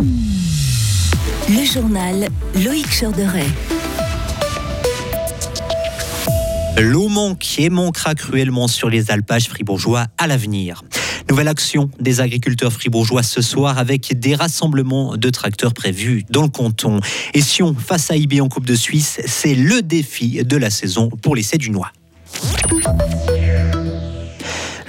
[0.00, 2.28] Le journal
[2.64, 3.46] Loïc Chorderet.
[6.78, 10.84] L'eau manque et manquera cruellement sur les alpages fribourgeois à l'avenir.
[11.28, 16.48] Nouvelle action des agriculteurs fribourgeois ce soir avec des rassemblements de tracteurs prévus dans le
[16.48, 17.00] canton.
[17.34, 21.08] Et Sion face à IB en Coupe de Suisse, c'est le défi de la saison
[21.08, 21.90] pour les Cédunois.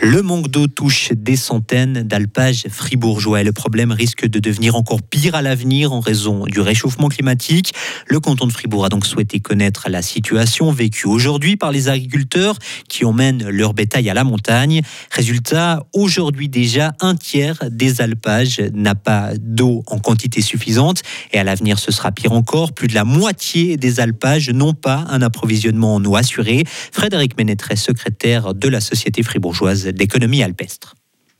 [0.01, 5.01] Le manque d'eau touche des centaines d'alpages fribourgeois et le problème risque de devenir encore
[5.01, 7.73] pire à l'avenir en raison du réchauffement climatique.
[8.07, 12.57] Le canton de Fribourg a donc souhaité connaître la situation vécue aujourd'hui par les agriculteurs
[12.87, 14.83] qui emmènent leur bétail à la montagne.
[15.11, 21.01] Résultat, aujourd'hui déjà, un tiers des alpages n'a pas d'eau en quantité suffisante
[21.33, 22.71] et à l'avenir ce sera pire encore.
[22.71, 26.63] Plus de la moitié des alpages n'ont pas un approvisionnement en eau assuré.
[26.93, 30.95] Frédéric Ménétret, secrétaire de la Société fribourgeoise d'économie alpestre.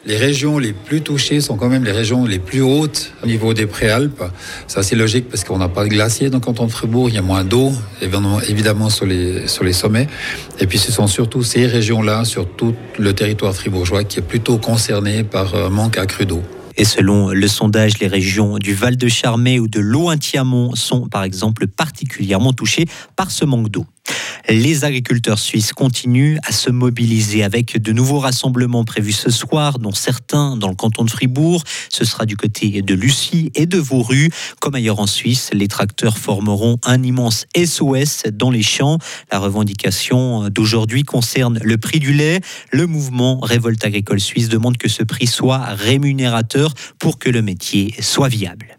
[0.05, 3.53] Les régions les plus touchées sont quand même les régions les plus hautes au niveau
[3.53, 4.23] des préalpes.
[4.65, 7.15] C'est assez logique parce qu'on n'a pas de glacier dans le canton de Fribourg, il
[7.15, 10.07] y a moins d'eau, évidemment sur les, sur les sommets.
[10.61, 14.57] Et puis ce sont surtout ces régions-là, sur tout le territoire fribourgeois, qui est plutôt
[14.57, 16.43] concerné par un manque accru d'eau.
[16.77, 21.23] Et selon le sondage, les régions du Val de Charmé ou de Lointiamont sont par
[21.23, 22.85] exemple particulièrement touchées
[23.17, 23.85] par ce manque d'eau.
[24.47, 29.91] Les agriculteurs suisses continuent à se mobiliser avec de nouveaux rassemblements prévus ce soir, dont
[29.91, 31.63] certains dans le canton de Fribourg.
[31.89, 34.31] Ce sera du côté de Lucie et de Vauru.
[34.59, 38.97] Comme ailleurs en Suisse, les tracteurs formeront un immense SOS dans les champs.
[39.31, 42.41] La revendication d'aujourd'hui concerne le prix du lait.
[42.71, 47.93] Le mouvement Révolte agricole suisse demande que ce prix soit rémunérateur pour que le métier
[47.99, 48.78] soit viable.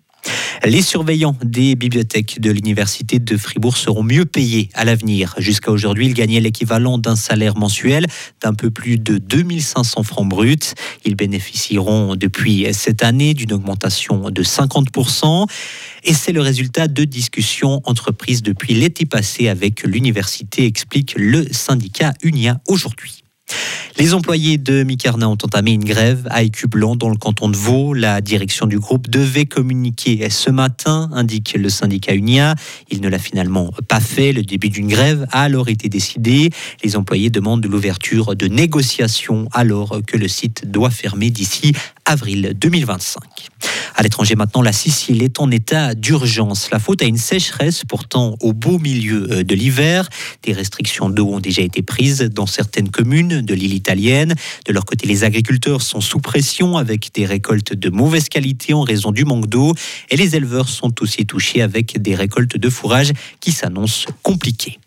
[0.65, 5.35] Les surveillants des bibliothèques de l'Université de Fribourg seront mieux payés à l'avenir.
[5.39, 8.07] Jusqu'à aujourd'hui, ils gagnaient l'équivalent d'un salaire mensuel
[8.43, 10.75] d'un peu plus de 2500 francs bruts.
[11.07, 15.47] Ils bénéficieront depuis cette année d'une augmentation de 50%.
[16.05, 22.13] Et c'est le résultat de discussions entreprises depuis l'été passé avec l'université, explique le syndicat
[22.23, 23.25] Unia aujourd'hui.
[23.99, 27.93] Les employés de Micarna ont entamé une grève à Écublanc dans le canton de Vaud.
[27.93, 32.55] La direction du groupe devait communiquer ce matin, indique le syndicat Unia.
[32.91, 34.33] Il ne l'a finalement pas fait.
[34.33, 36.51] Le début d'une grève a alors été décidé.
[36.83, 41.73] Les employés demandent l'ouverture de négociations alors que le site doit fermer d'ici
[42.07, 43.21] avril 2025.
[44.01, 46.71] À l'étranger maintenant, la Sicile est en état d'urgence.
[46.71, 50.09] La faute à une sécheresse pourtant au beau milieu euh, de l'hiver.
[50.43, 54.35] Des restrictions d'eau ont déjà été prises dans certaines communes de l'île italienne.
[54.65, 58.81] De leur côté, les agriculteurs sont sous pression avec des récoltes de mauvaise qualité en
[58.81, 59.75] raison du manque d'eau.
[60.09, 64.79] Et les éleveurs sont aussi touchés avec des récoltes de fourrage qui s'annoncent compliquées.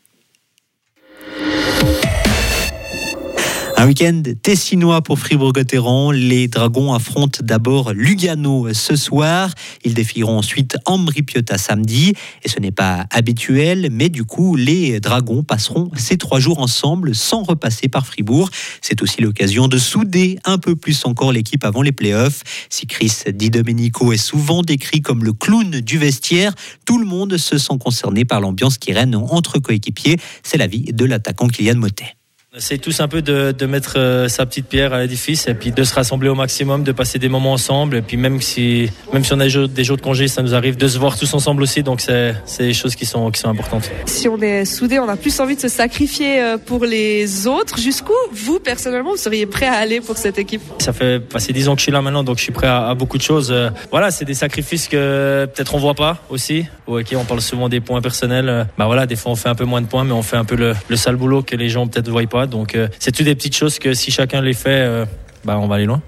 [3.83, 6.11] Un week-end tessinois pour Fribourg-Gotteron.
[6.11, 9.53] Les Dragons affrontent d'abord Lugano ce soir.
[9.83, 12.13] Ils défieront ensuite Ambri Piotta samedi.
[12.43, 17.13] Et ce n'est pas habituel, mais du coup, les Dragons passeront ces trois jours ensemble
[17.13, 18.49] sans repasser par Fribourg.
[18.79, 22.41] C'est aussi l'occasion de souder un peu plus encore l'équipe avant les playoffs.
[22.69, 26.53] Si Chris Di Domenico est souvent décrit comme le clown du vestiaire,
[26.85, 30.15] tout le monde se sent concerné par l'ambiance qui règne entre coéquipiers.
[30.41, 32.15] C'est l'avis de l'attaquant Kylian Motet.
[32.55, 35.55] On essaie tous un peu de, de mettre euh, sa petite pierre à l'édifice et
[35.55, 37.97] puis de se rassembler au maximum, de passer des moments ensemble.
[37.97, 40.43] Et puis même si, même si on a des jours, des jours de congé, ça
[40.43, 41.81] nous arrive de se voir tous ensemble aussi.
[41.81, 43.89] Donc c'est des choses qui sont, qui sont importantes.
[44.05, 47.79] Si on est soudés, on a plus envie de se sacrifier euh, pour les autres.
[47.79, 50.61] Jusqu'où, vous, personnellement, vous seriez prêt à aller pour cette équipe?
[50.77, 52.87] Ça fait passer dix ans que je suis là maintenant, donc je suis prêt à,
[52.87, 53.49] à beaucoup de choses.
[53.51, 56.67] Euh, voilà, c'est des sacrifices que peut-être on voit pas aussi.
[56.85, 58.67] Ok, on parle souvent des points personnels.
[58.77, 60.45] Bah voilà, des fois on fait un peu moins de points, mais on fait un
[60.45, 62.42] peu le, le sale boulot que les gens peut-être ne voient pas.
[62.47, 65.05] Donc euh, c'est toutes des petites choses que si chacun les fait, euh,
[65.43, 66.01] bah, on va aller loin?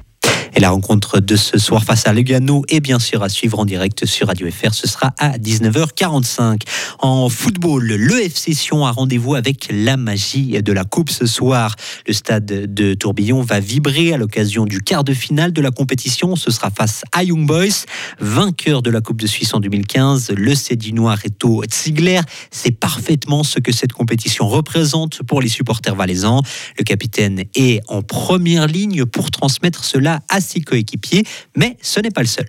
[0.58, 3.66] Et la rencontre de ce soir face à Lugano est bien sûr à suivre en
[3.66, 4.74] direct sur Radio FR.
[4.74, 6.62] Ce sera à 19h45.
[7.00, 11.76] En football, le FC Sion a rendez-vous avec la magie de la Coupe ce soir.
[12.08, 16.38] Le stade de Tourbillon va vibrer à l'occasion du quart de finale de la compétition.
[16.38, 17.84] Ce sera face à Young Boys,
[18.22, 20.32] vainqueur de la Coupe de Suisse en 2015.
[20.32, 26.42] Le Cédinois Reto Ziegler c'est parfaitement ce que cette compétition représente pour les supporters valaisans.
[26.78, 31.24] Le capitaine est en première ligne pour transmettre cela à ses coéquipiers,
[31.58, 32.48] mais ce n'est pas le seul.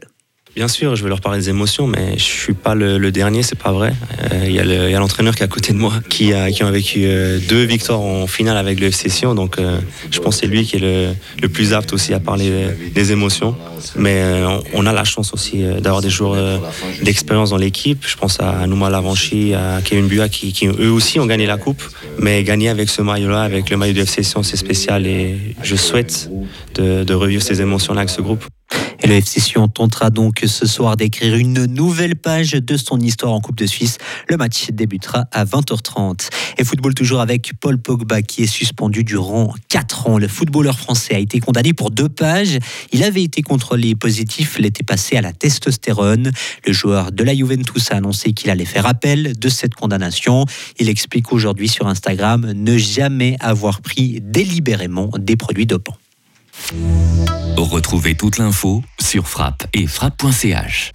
[0.57, 3.43] Bien sûr, je vais leur parler des émotions, mais je suis pas le, le dernier,
[3.43, 3.93] c'est pas vrai.
[4.33, 6.71] Il euh, y a l'entraîneur qui est à côté de moi, qui a, qui a
[6.71, 9.79] vécu euh, deux victoires en finale avec le FC donc euh,
[10.11, 11.09] je pense que c'est lui qui est le,
[11.43, 12.51] le, plus apte aussi à parler
[12.95, 13.55] des émotions.
[13.97, 16.63] Mais on, on, a la chance aussi d'avoir des joueurs
[17.03, 18.03] d'expérience dans l'équipe.
[18.07, 21.59] Je pense à Nouma Lavanchi, à Kevin Bua, qui, qui, eux aussi ont gagné la
[21.59, 21.83] coupe,
[22.19, 26.31] mais gagner avec ce maillot-là, avec le maillot du FC c'est spécial et je souhaite
[26.77, 28.47] de, de revivre ces émotions-là avec ce groupe.
[29.03, 33.33] Et le FC Sion tentera donc ce soir d'écrire une nouvelle page de son histoire
[33.33, 33.99] en Coupe de Suisse.
[34.29, 36.29] Le match débutera à 20h30.
[36.59, 40.19] Et football toujours avec Paul Pogba qui est suspendu durant 4 ans.
[40.19, 42.59] Le footballeur français a été condamné pour deux pages.
[42.93, 46.31] Il avait été contrôlé positif l'été passé à la testostérone.
[46.67, 50.47] Le joueur de la Juventus a annoncé qu'il allait faire appel de cette condamnation.
[50.79, 55.97] Il explique aujourd'hui sur Instagram ne jamais avoir pris délibérément des produits dopants.
[57.57, 60.93] Retrouvez toute l'info sur frappe et frappe.ch.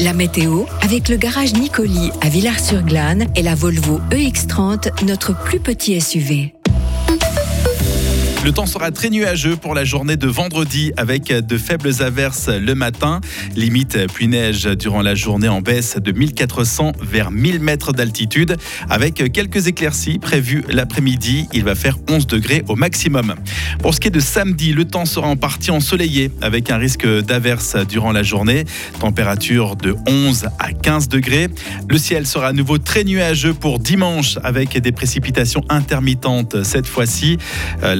[0.00, 6.00] La météo avec le garage Nicoli à Villars-sur-Glane et la Volvo EX30, notre plus petit
[6.00, 6.52] SUV.
[8.44, 12.74] Le temps sera très nuageux pour la journée de vendredi avec de faibles averses le
[12.74, 13.20] matin.
[13.54, 18.56] Limite pluie neige durant la journée en baisse de 1400 vers 1000 mètres d'altitude
[18.90, 21.46] avec quelques éclaircies prévues l'après-midi.
[21.52, 23.36] Il va faire 11 degrés au maximum.
[23.80, 27.06] Pour ce qui est de samedi, le temps sera en partie ensoleillé avec un risque
[27.06, 28.64] d'averses durant la journée.
[28.98, 31.46] Température de 11 à 15 degrés.
[31.88, 37.38] Le ciel sera à nouveau très nuageux pour dimanche avec des précipitations intermittentes cette fois-ci.
[37.84, 37.94] Euh,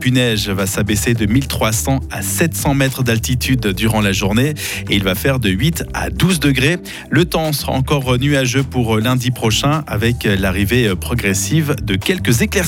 [0.00, 4.54] puneige va s'abaisser de 1300 à 700 mètres d'altitude durant la journée
[4.88, 6.76] et il va faire de 8 à 12 degrés.
[7.10, 12.48] Le temps sera encore nuageux pour lundi prochain avec l'arrivée progressive de quelques éclaircies.